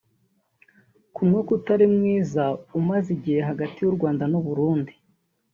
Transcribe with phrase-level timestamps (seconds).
[1.13, 2.43] Ku mwuka utari mwiza
[2.79, 4.93] umaze igihe hagati y’u Rwanda n’u Burundi